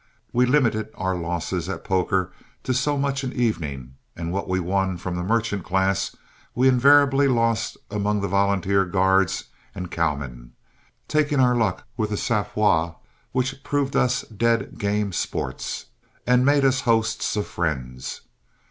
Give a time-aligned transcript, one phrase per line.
[0.33, 2.31] We limited our losses at poker
[2.63, 6.15] to so much an evening, and what we won from the merchant class
[6.55, 9.43] we invariably lost among the volunteer guards
[9.75, 10.53] and cowmen,
[11.07, 12.95] taking our luck with a sangfroid
[13.31, 15.85] which proved us dead game sports,
[16.25, 18.21] and made us hosts of friends.